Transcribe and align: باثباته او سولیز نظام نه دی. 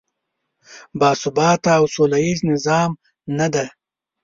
باثباته 0.99 1.71
او 1.79 1.83
سولیز 1.95 2.39
نظام 2.51 2.91
نه 3.37 3.47
دی. 3.53 3.67